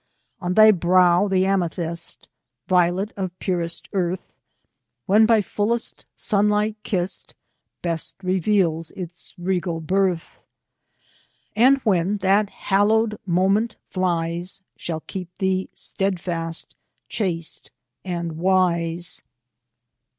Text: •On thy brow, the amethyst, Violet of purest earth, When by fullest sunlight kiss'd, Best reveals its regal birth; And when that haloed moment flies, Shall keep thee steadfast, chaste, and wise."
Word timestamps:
•On 0.43 0.55
thy 0.55 0.71
brow, 0.71 1.27
the 1.27 1.45
amethyst, 1.45 2.27
Violet 2.67 3.13
of 3.15 3.37
purest 3.37 3.87
earth, 3.93 4.33
When 5.05 5.27
by 5.27 5.43
fullest 5.43 6.07
sunlight 6.15 6.75
kiss'd, 6.81 7.35
Best 7.83 8.15
reveals 8.23 8.89
its 8.93 9.35
regal 9.37 9.79
birth; 9.79 10.41
And 11.55 11.77
when 11.83 12.17
that 12.17 12.49
haloed 12.49 13.19
moment 13.27 13.75
flies, 13.91 14.63
Shall 14.75 15.01
keep 15.01 15.37
thee 15.37 15.69
steadfast, 15.75 16.73
chaste, 17.07 17.69
and 18.03 18.37
wise." 18.39 19.21